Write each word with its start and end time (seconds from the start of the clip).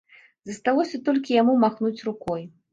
Засталося 0.49 1.01
толькі 1.11 1.37
яму 1.41 1.53
махнуць 1.67 1.97
рукой. 2.11 2.51